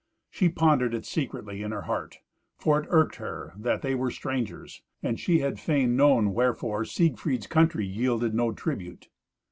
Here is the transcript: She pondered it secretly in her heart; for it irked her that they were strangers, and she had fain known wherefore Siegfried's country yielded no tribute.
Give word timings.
She 0.31 0.49
pondered 0.49 0.95
it 0.95 1.05
secretly 1.05 1.61
in 1.61 1.71
her 1.71 1.83
heart; 1.83 2.21
for 2.57 2.81
it 2.81 2.87
irked 2.89 3.17
her 3.17 3.53
that 3.55 3.83
they 3.83 3.93
were 3.93 4.09
strangers, 4.09 4.81
and 5.03 5.19
she 5.19 5.41
had 5.41 5.59
fain 5.59 5.95
known 5.95 6.33
wherefore 6.33 6.85
Siegfried's 6.85 7.45
country 7.45 7.85
yielded 7.85 8.33
no 8.33 8.51
tribute. 8.51 9.09